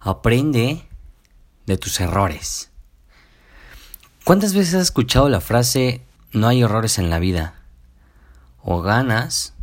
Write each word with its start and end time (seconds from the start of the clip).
aprende 0.00 0.88
de 1.66 1.78
tus 1.78 2.00
errores. 2.00 2.70
¿Cuántas 4.24 4.54
veces 4.54 4.74
has 4.74 4.82
escuchado 4.82 5.28
la 5.28 5.40
frase 5.40 6.02
no 6.32 6.48
hay 6.48 6.62
errores 6.62 6.98
en 6.98 7.10
la 7.10 7.18
vida? 7.18 7.62
O 8.62 8.82
ganas 8.82 9.54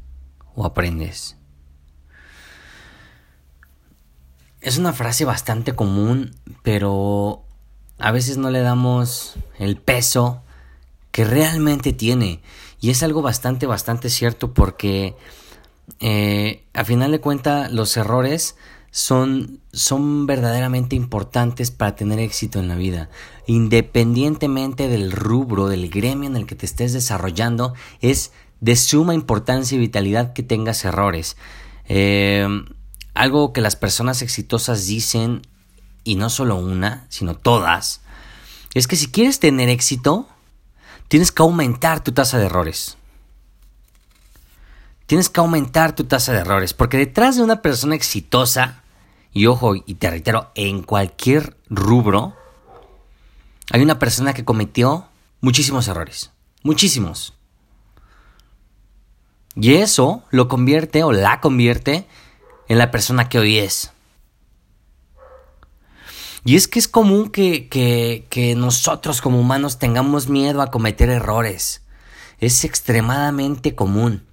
o 0.55 0.65
aprendes. 0.65 1.37
Es 4.61 4.77
una 4.77 4.93
frase 4.93 5.25
bastante 5.25 5.75
común, 5.75 6.35
pero 6.63 7.43
a 7.99 8.11
veces 8.11 8.37
no 8.37 8.49
le 8.49 8.61
damos 8.61 9.35
el 9.59 9.77
peso 9.77 10.41
que 11.11 11.23
realmente 11.23 11.93
tiene. 11.93 12.41
Y 12.81 12.89
es 12.89 13.03
algo 13.03 13.21
bastante, 13.21 13.67
bastante 13.67 14.09
cierto 14.09 14.53
porque 14.53 15.15
eh, 15.99 16.63
a 16.73 16.83
final 16.83 17.11
de 17.11 17.21
cuentas 17.21 17.71
los 17.71 17.95
errores 17.95 18.55
son, 18.95 19.59
son 19.73 20.25
verdaderamente 20.25 20.95
importantes 20.95 21.69
para 21.69 21.97
tener 21.97 22.17
éxito 22.19 22.59
en 22.59 22.69
la 22.69 22.75
vida. 22.75 23.09
Independientemente 23.45 24.87
del 24.87 25.11
rubro, 25.11 25.67
del 25.67 25.89
gremio 25.89 26.29
en 26.29 26.37
el 26.37 26.45
que 26.45 26.55
te 26.55 26.65
estés 26.65 26.93
desarrollando, 26.93 27.73
es 27.99 28.31
de 28.61 28.77
suma 28.77 29.13
importancia 29.13 29.75
y 29.75 29.79
vitalidad 29.79 30.31
que 30.31 30.43
tengas 30.43 30.85
errores. 30.85 31.35
Eh, 31.89 32.47
algo 33.13 33.51
que 33.51 33.59
las 33.59 33.75
personas 33.75 34.21
exitosas 34.21 34.87
dicen, 34.87 35.41
y 36.05 36.15
no 36.15 36.29
solo 36.29 36.55
una, 36.55 37.05
sino 37.09 37.35
todas, 37.35 37.99
es 38.75 38.87
que 38.87 38.95
si 38.95 39.07
quieres 39.07 39.41
tener 39.41 39.67
éxito, 39.67 40.29
tienes 41.09 41.33
que 41.33 41.41
aumentar 41.41 42.01
tu 42.01 42.13
tasa 42.13 42.37
de 42.37 42.45
errores. 42.45 42.95
Tienes 45.05 45.27
que 45.27 45.41
aumentar 45.41 45.93
tu 45.95 46.05
tasa 46.05 46.31
de 46.31 46.39
errores, 46.39 46.73
porque 46.73 46.95
detrás 46.95 47.35
de 47.35 47.43
una 47.43 47.61
persona 47.61 47.95
exitosa, 47.95 48.83
y 49.35 49.47
ojo, 49.47 49.75
y 49.75 49.95
te 49.95 50.09
reitero, 50.09 50.49
en 50.55 50.81
cualquier 50.81 51.57
rubro, 51.69 52.33
hay 53.69 53.81
una 53.81 53.99
persona 53.99 54.33
que 54.33 54.45
cometió 54.45 55.09
muchísimos 55.41 55.89
errores. 55.89 56.31
Muchísimos. 56.63 57.33
Y 59.55 59.73
eso 59.73 60.23
lo 60.31 60.47
convierte 60.47 61.03
o 61.03 61.11
la 61.11 61.41
convierte 61.41 62.07
en 62.69 62.77
la 62.77 62.91
persona 62.91 63.27
que 63.27 63.37
hoy 63.37 63.57
es. 63.57 63.91
Y 66.45 66.55
es 66.55 66.69
que 66.69 66.79
es 66.79 66.87
común 66.87 67.29
que, 67.29 67.67
que, 67.67 68.27
que, 68.29 68.55
nosotros 68.55 69.19
como 69.19 69.37
humanos 69.37 69.79
tengamos 69.79 70.29
miedo 70.29 70.61
a 70.61 70.71
cometer 70.71 71.09
errores. 71.09 71.81
Es 72.39 72.63
extremadamente 72.63 73.75
común. 73.75 74.24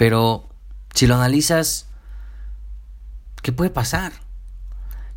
Pero 0.00 0.48
si 0.94 1.06
lo 1.06 1.14
analizas, 1.14 1.86
¿qué 3.42 3.52
puede 3.52 3.68
pasar? 3.68 4.14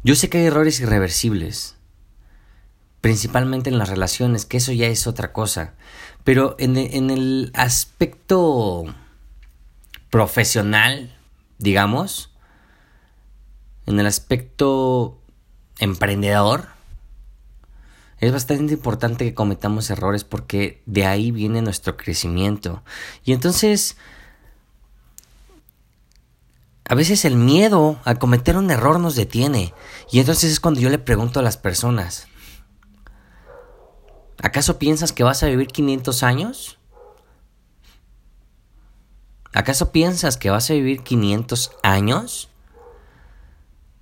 Yo 0.03 0.13
sé 0.13 0.29
que 0.29 0.39
hay 0.39 0.47
errores 0.47 0.81
irreversibles, 0.81 1.77
principalmente 2.99 3.69
en 3.69 3.77
las 3.77 3.87
relaciones, 3.87 4.45
que 4.45 4.57
eso 4.57 4.73
ya 4.73 4.87
es 4.87 5.07
otra 5.07 5.31
cosa, 5.31 5.73
pero 6.25 6.57
en, 6.59 6.75
en 6.75 7.11
el 7.11 7.53
aspecto 7.53 8.83
profesional, 10.09 11.15
digamos, 11.59 12.31
en 13.85 14.01
el 14.01 14.05
aspecto 14.05 15.17
emprendedor, 15.79 16.67
es 18.19 18.33
bastante 18.33 18.73
importante 18.73 19.23
que 19.23 19.33
cometamos 19.33 19.89
errores 19.89 20.25
porque 20.25 20.83
de 20.85 21.05
ahí 21.05 21.31
viene 21.31 21.61
nuestro 21.61 21.95
crecimiento. 21.95 22.83
Y 23.23 23.31
entonces 23.31 23.95
a 26.93 26.95
veces 26.95 27.25
el 27.25 27.37
miedo 27.37 27.99
a 28.05 28.13
cometer 28.13 28.55
un 28.55 28.69
error 28.69 28.99
nos 28.99 29.15
detiene. 29.15 29.73
Y 30.11 30.19
entonces 30.19 30.51
es 30.51 30.59
cuando 30.59 30.79
yo 30.79 30.91
le 30.91 30.99
pregunto 30.99 31.39
a 31.39 31.43
las 31.43 31.57
personas, 31.57 32.27
¿acaso 34.43 34.77
piensas 34.77 35.11
que 35.11 35.23
vas 35.23 35.41
a 35.41 35.47
vivir 35.47 35.69
500 35.69 36.21
años? 36.21 36.77
¿Acaso 39.53 39.91
piensas 39.91 40.37
que 40.37 40.51
vas 40.51 40.69
a 40.69 40.73
vivir 40.73 41.01
500 41.01 41.71
años? 41.81 42.49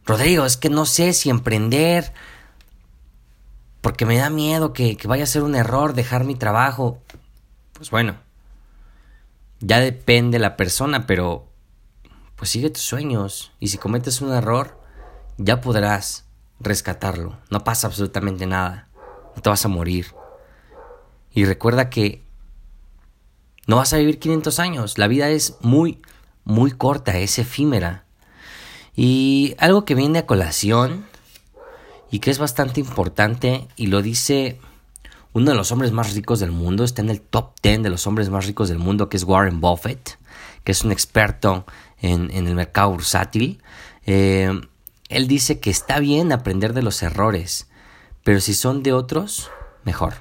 Rodrigo, 0.06 0.44
es 0.46 0.58
que 0.58 0.70
no 0.70 0.86
sé 0.86 1.14
si 1.14 1.30
emprender, 1.30 2.12
porque 3.80 4.06
me 4.06 4.18
da 4.18 4.30
miedo 4.30 4.74
que, 4.74 4.98
que 4.98 5.08
vaya 5.08 5.24
a 5.24 5.28
ser 5.28 5.44
un 5.44 5.56
error 5.56 5.94
dejar 5.94 6.26
mi 6.26 6.36
trabajo. 6.36 7.00
Pues 7.72 7.90
bueno, 7.90 8.18
ya 9.62 9.80
depende 9.80 10.40
la 10.40 10.58
persona, 10.58 11.08
pero 11.08 11.51
pues 12.42 12.50
sigue 12.50 12.72
tus 12.72 12.82
sueños 12.82 13.52
y 13.60 13.68
si 13.68 13.78
cometes 13.78 14.20
un 14.20 14.34
error, 14.34 14.76
ya 15.38 15.62
podrás 15.62 16.26
rescatarlo. 16.60 17.38
No 17.52 17.64
pasa 17.64 17.86
absolutamente 17.86 18.48
nada. 18.48 18.88
No 19.36 19.44
te 19.44 19.50
vas 19.52 19.64
a 19.64 19.68
morir. 19.68 20.08
Y 21.32 21.46
recuerda 21.46 21.92
que 21.92 22.24
no 23.68 23.76
vas 23.76 23.94
a 23.94 23.98
vivir 23.98 24.18
500 24.18 24.58
años. 24.58 24.98
La 24.98 25.08
vida 25.08 25.30
es 25.30 25.58
muy, 25.62 26.02
muy 26.44 26.72
corta, 26.72 27.16
es 27.20 27.38
efímera. 27.38 28.06
Y 28.96 29.54
algo 29.60 29.86
que 29.86 29.94
viene 29.94 30.18
a 30.18 30.26
colación 30.26 31.06
y 32.10 32.22
que 32.22 32.32
es 32.32 32.40
bastante 32.40 32.80
importante 32.80 33.68
y 33.76 33.86
lo 33.86 34.02
dice 34.02 34.60
uno 35.34 35.52
de 35.52 35.56
los 35.56 35.72
hombres 35.72 35.92
más 35.92 36.16
ricos 36.16 36.40
del 36.40 36.52
mundo, 36.52 36.86
está 36.86 37.04
en 37.04 37.12
el 37.12 37.22
top 37.22 37.52
10 37.62 37.84
de 37.84 37.92
los 37.92 38.08
hombres 38.08 38.32
más 38.32 38.48
ricos 38.48 38.68
del 38.68 38.80
mundo, 38.80 39.10
que 39.10 39.18
es 39.18 39.26
Warren 39.26 39.62
Buffett, 39.62 40.18
que 40.64 40.72
es 40.72 40.84
un 40.84 40.92
experto 40.92 41.68
en, 42.02 42.32
el 42.32 42.56
mercado 42.56 42.92
bursátil, 42.92 43.62
eh, 44.06 44.52
él 45.10 45.28
dice 45.28 45.60
que 45.60 45.70
está 45.70 46.00
bien 46.00 46.32
aprender 46.32 46.74
de 46.74 46.82
los 46.82 47.04
errores, 47.04 47.68
pero 48.24 48.40
si 48.40 48.54
son 48.54 48.84
de 48.84 48.94
otros, 48.94 49.50
mejor. 49.84 50.16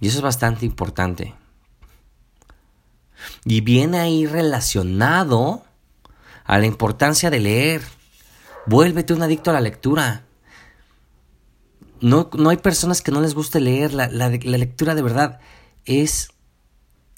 Y 0.00 0.08
eso 0.08 0.18
es 0.18 0.22
bastante 0.22 0.66
importante. 0.66 1.34
Y 3.44 3.60
viene 3.62 3.98
ahí 3.98 4.26
relacionado 4.26 5.64
a 6.44 6.58
la 6.58 6.66
importancia 6.66 7.30
de 7.30 7.40
leer. 7.40 7.82
Vuélvete 8.66 9.14
un 9.14 9.22
adicto 9.22 9.50
a 9.50 9.54
la 9.54 9.60
lectura. 9.60 10.24
No, 12.00 12.30
no 12.32 12.50
hay 12.50 12.58
personas 12.58 13.02
que 13.02 13.10
no 13.10 13.20
les 13.20 13.34
guste 13.34 13.60
leer. 13.60 13.92
La, 13.92 14.08
la 14.08 14.28
lectura 14.28 14.94
de 14.94 15.02
verdad 15.02 15.40
es 15.84 16.30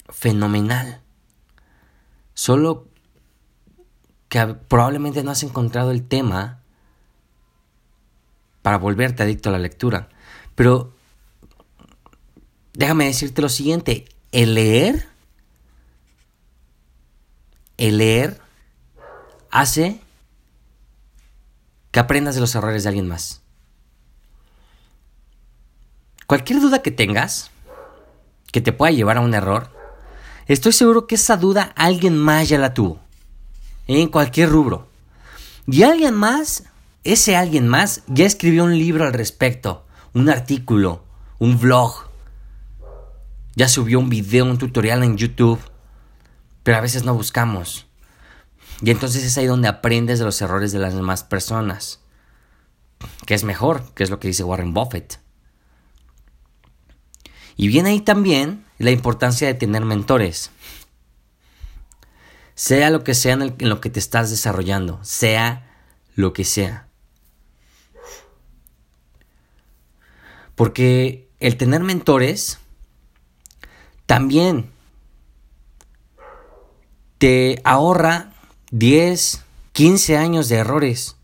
fenomenal. 0.09 1.01
Solo 2.33 2.90
que 4.31 4.47
probablemente 4.47 5.25
no 5.25 5.31
has 5.31 5.43
encontrado 5.43 5.91
el 5.91 6.07
tema 6.07 6.61
para 8.61 8.77
volverte 8.77 9.23
adicto 9.23 9.49
a 9.49 9.51
la 9.51 9.59
lectura. 9.59 10.07
Pero 10.55 10.95
déjame 12.71 13.07
decirte 13.07 13.41
lo 13.41 13.49
siguiente, 13.49 14.05
el 14.31 14.53
leer, 14.53 15.05
el 17.75 17.97
leer 17.97 18.39
hace 19.49 19.99
que 21.91 21.99
aprendas 21.99 22.33
de 22.35 22.39
los 22.39 22.55
errores 22.55 22.83
de 22.83 22.89
alguien 22.89 23.09
más. 23.09 23.41
Cualquier 26.25 26.61
duda 26.61 26.81
que 26.81 26.91
tengas 26.91 27.51
que 28.53 28.61
te 28.61 28.71
pueda 28.71 28.93
llevar 28.93 29.17
a 29.17 29.21
un 29.21 29.33
error, 29.33 29.71
estoy 30.47 30.71
seguro 30.71 31.05
que 31.05 31.15
esa 31.15 31.35
duda 31.35 31.73
alguien 31.75 32.17
más 32.17 32.47
ya 32.47 32.57
la 32.57 32.73
tuvo 32.73 33.10
en 33.99 34.07
cualquier 34.07 34.49
rubro. 34.49 34.87
Y 35.67 35.83
alguien 35.83 36.13
más, 36.13 36.63
ese 37.03 37.35
alguien 37.35 37.67
más, 37.67 38.03
ya 38.07 38.25
escribió 38.25 38.63
un 38.63 38.77
libro 38.77 39.05
al 39.05 39.13
respecto, 39.13 39.85
un 40.13 40.29
artículo, 40.29 41.03
un 41.39 41.59
vlog. 41.59 42.09
Ya 43.55 43.67
subió 43.67 43.99
un 43.99 44.09
video, 44.09 44.45
un 44.45 44.57
tutorial 44.57 45.03
en 45.03 45.17
YouTube. 45.17 45.59
Pero 46.63 46.77
a 46.77 46.81
veces 46.81 47.03
no 47.03 47.13
buscamos. 47.13 47.87
Y 48.81 48.91
entonces 48.91 49.23
es 49.23 49.37
ahí 49.37 49.45
donde 49.45 49.67
aprendes 49.67 50.19
de 50.19 50.25
los 50.25 50.41
errores 50.41 50.71
de 50.71 50.79
las 50.79 50.93
demás 50.93 51.23
personas. 51.23 51.99
Que 53.25 53.33
es 53.33 53.43
mejor, 53.43 53.93
que 53.93 54.03
es 54.03 54.09
lo 54.09 54.19
que 54.19 54.27
dice 54.27 54.43
Warren 54.43 54.73
Buffett. 54.73 55.19
Y 57.57 57.67
viene 57.67 57.89
ahí 57.89 58.01
también 58.01 58.65
la 58.77 58.91
importancia 58.91 59.47
de 59.47 59.53
tener 59.53 59.85
mentores 59.85 60.51
sea 62.61 62.91
lo 62.91 63.03
que 63.03 63.15
sea 63.15 63.33
en, 63.33 63.55
lo 63.57 63.81
que 63.81 63.89
te 63.89 63.99
estás 63.99 64.29
desarrollando, 64.29 64.99
sea 65.01 65.67
lo 66.13 66.31
que 66.31 66.45
sea. 66.45 66.85
Porque 70.53 71.27
el 71.39 71.57
tener 71.57 71.81
mentores 71.81 72.59
también 74.05 74.69
te 77.17 77.59
ahorra 77.63 78.31
10, 78.69 79.43
15 79.71 80.17
años 80.17 80.47
de 80.47 80.57
errores, 80.57 81.15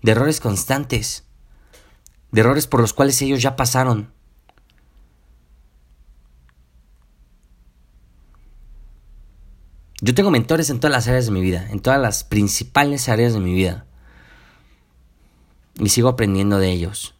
de 0.00 0.12
errores 0.12 0.40
constantes, 0.40 1.24
de 2.30 2.40
errores 2.40 2.66
por 2.66 2.80
los 2.80 2.94
cuales 2.94 3.20
ellos 3.20 3.42
ya 3.42 3.54
pasaron. 3.54 4.14
Yo 10.02 10.14
tengo 10.14 10.30
mentores 10.30 10.68
en 10.68 10.78
todas 10.78 10.92
las 10.92 11.08
áreas 11.08 11.26
de 11.26 11.32
mi 11.32 11.40
vida, 11.40 11.66
en 11.70 11.80
todas 11.80 12.00
las 12.00 12.24
principales 12.24 13.08
áreas 13.08 13.32
de 13.32 13.40
mi 13.40 13.54
vida. 13.54 13.86
Y 15.78 15.88
sigo 15.88 16.08
aprendiendo 16.08 16.58
de 16.58 16.70
ellos. 16.70 17.14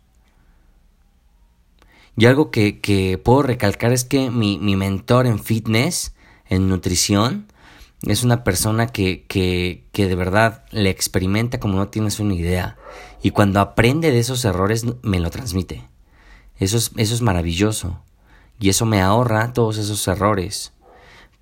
Y 2.18 2.26
algo 2.26 2.50
que, 2.50 3.20
puedo 3.22 3.42
recalcar 3.42 3.92
es 3.92 4.04
que 4.04 4.30
mi, 4.30 4.58
mentor 4.58 5.26
en 5.26 5.38
fitness, 5.38 6.14
en 6.48 6.68
nutrición, 6.68 7.46
es 8.02 8.24
una 8.24 8.44
persona 8.44 8.86
que, 8.86 9.24
que, 9.26 9.84
que, 9.92 10.06
de 10.06 10.14
verdad 10.14 10.64
le 10.70 10.90
experimenta 10.90 11.60
como 11.60 11.76
no 11.76 11.88
tienes 11.88 12.20
una 12.20 12.34
idea. 12.34 12.76
Y 13.22 13.30
cuando 13.30 13.60
aprende 13.60 14.10
de 14.10 14.18
esos 14.18 14.44
errores, 14.44 14.84
me 15.02 15.20
lo 15.20 15.30
transmite. 15.30 15.88
Eso 16.58 16.76
es, 16.78 16.92
eso 16.96 17.14
es 17.14 17.22
maravilloso. 17.22 18.02
Y 18.58 18.68
eso 18.70 18.86
me 18.86 19.00
ahorra 19.00 19.52
todos 19.52 19.76
esos 19.76 20.06
errores. 20.08 20.72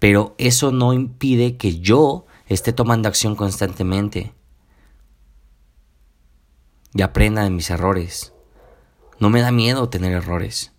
Pero 0.04 0.34
eso 0.36 0.70
no 0.70 0.92
impide 0.92 1.56
que 1.56 1.80
yo 1.80 2.26
esté 2.46 2.74
tomando 2.74 3.08
acción 3.08 3.34
constantemente. 3.36 4.34
Y 6.92 7.00
aprenda 7.00 7.42
de 7.42 7.48
mis 7.48 7.70
errores. 7.70 8.34
No 9.18 9.30
me 9.30 9.40
da 9.40 9.50
miedo 9.50 9.88
tener 9.88 10.12
errores. 10.12 10.74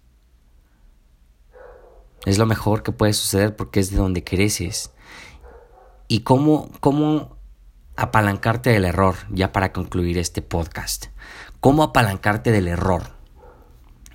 Es 2.27 2.37
lo 2.37 2.45
mejor 2.45 2.83
que 2.83 2.91
puede 2.91 3.13
suceder 3.13 3.55
porque 3.55 3.79
es 3.79 3.89
de 3.89 3.97
donde 3.97 4.23
creces. 4.23 4.91
¿Y 6.07 6.19
cómo, 6.19 6.69
cómo 6.79 7.35
apalancarte 7.95 8.69
del 8.69 8.85
error? 8.85 9.15
Ya 9.31 9.51
para 9.51 9.73
concluir 9.73 10.19
este 10.19 10.43
podcast. 10.43 11.07
¿Cómo 11.61 11.81
apalancarte 11.81 12.51
del 12.51 12.67
error? 12.67 13.15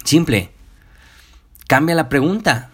Simple. 0.04 0.52
Cambia 1.66 1.96
la 1.96 2.08
pregunta. 2.08 2.70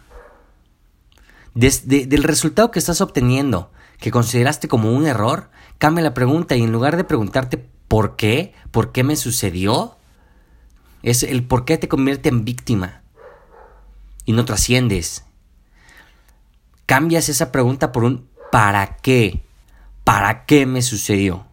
Desde, 1.56 2.05
del 2.05 2.23
resultado 2.23 2.70
que 2.70 2.79
estás 2.79 3.00
obteniendo, 3.00 3.73
que 3.99 4.11
consideraste 4.11 4.69
como 4.69 4.93
un 4.93 5.06
error, 5.06 5.49
cambia 5.79 6.05
la 6.05 6.12
pregunta 6.12 6.55
y 6.55 6.62
en 6.62 6.70
lugar 6.70 6.99
de 6.99 7.05
preguntarte 7.05 7.56
por 7.88 8.14
qué, 8.14 8.53
por 8.70 8.93
qué 8.93 9.03
me 9.05 9.17
sucedió, 9.17 9.97
es 11.03 11.23
el 11.23 11.44
por 11.44 11.64
qué 11.64 11.79
te 11.79 11.88
convierte 11.88 12.29
en 12.29 12.44
víctima 12.44 13.00
y 14.26 14.35
no 14.35 14.44
trasciendes. 14.44 15.25
Cambias 16.85 17.31
esa 17.31 17.53
pregunta 17.53 17.91
por 17.91 18.05
un 18.05 18.29
¿para 18.52 18.99
qué? 18.99 19.43
¿Para 20.05 20.44
qué 20.44 20.67
me 20.67 20.82
sucedió? 20.82 21.47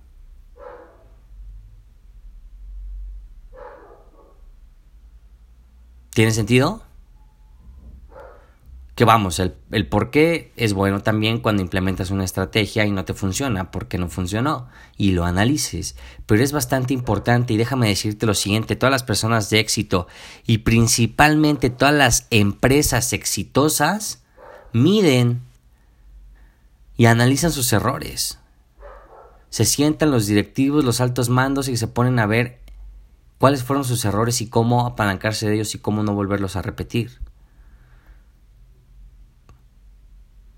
¿Tiene 6.09 6.31
sentido? 6.31 6.82
Que 8.95 9.05
vamos, 9.05 9.39
el, 9.39 9.55
el, 9.71 9.87
por 9.87 10.11
qué 10.11 10.51
es 10.55 10.73
bueno 10.73 11.01
también 11.01 11.39
cuando 11.39 11.63
implementas 11.63 12.11
una 12.11 12.23
estrategia 12.23 12.85
y 12.85 12.91
no 12.91 13.05
te 13.05 13.15
funciona, 13.15 13.71
porque 13.71 13.97
no 13.97 14.07
funcionó, 14.07 14.67
y 14.97 15.11
lo 15.11 15.25
analices. 15.25 15.95
Pero 16.27 16.43
es 16.43 16.51
bastante 16.51 16.93
importante 16.93 17.53
y 17.53 17.57
déjame 17.57 17.87
decirte 17.87 18.27
lo 18.27 18.35
siguiente, 18.35 18.75
todas 18.75 18.91
las 18.91 19.03
personas 19.03 19.49
de 19.49 19.59
éxito 19.59 20.07
y 20.45 20.59
principalmente 20.59 21.71
todas 21.71 21.95
las 21.95 22.27
empresas 22.29 23.13
exitosas 23.13 24.21
miden 24.73 25.41
y 26.97 27.05
analizan 27.05 27.51
sus 27.51 27.73
errores. 27.73 28.39
Se 29.49 29.65
sientan 29.65 30.11
los 30.11 30.27
directivos, 30.27 30.83
los 30.83 31.01
altos 31.01 31.29
mandos 31.29 31.67
y 31.67 31.77
se 31.77 31.87
ponen 31.87 32.19
a 32.19 32.25
ver 32.25 32.59
cuáles 33.37 33.63
fueron 33.63 33.85
sus 33.85 34.05
errores 34.05 34.41
y 34.41 34.47
cómo 34.47 34.85
apalancarse 34.85 35.47
de 35.47 35.55
ellos 35.55 35.75
y 35.75 35.79
cómo 35.79 36.03
no 36.03 36.13
volverlos 36.13 36.55
a 36.55 36.61
repetir. 36.61 37.19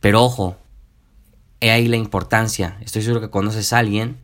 Pero 0.05 0.23
ojo, 0.23 0.55
he 1.61 1.71
ahí 1.71 1.87
la 1.87 1.95
importancia. 1.95 2.77
Estoy 2.81 3.01
seguro 3.01 3.21
que 3.21 3.31
conoces 3.31 3.73
a 3.73 3.79
alguien 3.79 4.19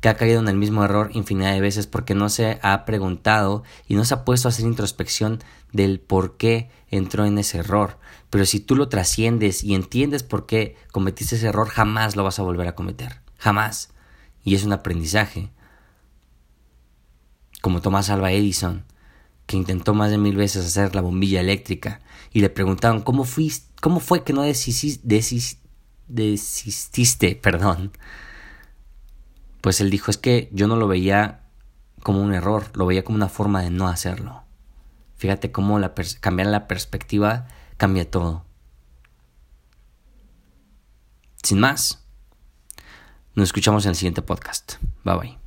que 0.00 0.08
ha 0.08 0.16
caído 0.16 0.40
en 0.40 0.48
el 0.48 0.56
mismo 0.56 0.84
error 0.84 1.10
infinidad 1.12 1.52
de 1.52 1.60
veces 1.60 1.86
porque 1.86 2.16
no 2.16 2.28
se 2.28 2.58
ha 2.62 2.84
preguntado 2.84 3.62
y 3.86 3.94
no 3.94 4.04
se 4.04 4.14
ha 4.14 4.24
puesto 4.24 4.48
a 4.48 4.50
hacer 4.50 4.66
introspección 4.66 5.38
del 5.70 6.00
por 6.00 6.36
qué 6.36 6.68
entró 6.88 7.26
en 7.26 7.38
ese 7.38 7.58
error. 7.58 8.00
Pero 8.28 8.44
si 8.44 8.58
tú 8.58 8.74
lo 8.74 8.88
trasciendes 8.88 9.62
y 9.62 9.76
entiendes 9.76 10.24
por 10.24 10.46
qué 10.46 10.74
cometiste 10.90 11.36
ese 11.36 11.46
error, 11.46 11.68
jamás 11.68 12.16
lo 12.16 12.24
vas 12.24 12.40
a 12.40 12.42
volver 12.42 12.66
a 12.66 12.74
cometer. 12.74 13.20
Jamás. 13.38 13.90
Y 14.42 14.56
es 14.56 14.64
un 14.64 14.72
aprendizaje. 14.72 15.52
Como 17.60 17.80
Tomás 17.82 18.10
Alba 18.10 18.32
Edison, 18.32 18.84
que 19.50 19.56
intentó 19.56 19.94
más 19.94 20.12
de 20.12 20.18
mil 20.18 20.36
veces 20.36 20.64
hacer 20.64 20.94
la 20.94 21.00
bombilla 21.00 21.40
eléctrica 21.40 22.00
y 22.32 22.40
le 22.40 22.50
preguntaron 22.50 23.00
cómo 23.00 23.24
fuiste 23.24 23.68
¿Cómo 23.80 23.98
fue 23.98 24.22
que 24.22 24.34
no 24.34 24.42
desististe? 24.42 25.08
Perdón. 27.36 27.92
Pues 29.62 29.80
él 29.80 29.90
dijo, 29.90 30.10
es 30.10 30.18
que 30.18 30.50
yo 30.52 30.68
no 30.68 30.76
lo 30.76 30.86
veía 30.86 31.40
como 32.02 32.22
un 32.22 32.34
error, 32.34 32.70
lo 32.74 32.86
veía 32.86 33.04
como 33.04 33.16
una 33.16 33.28
forma 33.28 33.62
de 33.62 33.70
no 33.70 33.88
hacerlo. 33.88 34.42
Fíjate 35.16 35.50
cómo 35.50 35.80
cambiar 36.20 36.48
la 36.48 36.68
perspectiva 36.68 37.48
cambia 37.76 38.10
todo. 38.10 38.44
Sin 41.42 41.58
más, 41.58 42.04
nos 43.34 43.48
escuchamos 43.48 43.86
en 43.86 43.90
el 43.90 43.96
siguiente 43.96 44.22
podcast. 44.22 44.74
Bye 45.04 45.16
bye. 45.16 45.39